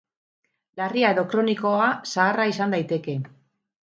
Larria 0.79 1.11
edo 1.15 1.25
kronikoa 1.33 1.91
zaharra 2.13 2.49
izan 2.53 2.73
daiteke. 2.77 3.15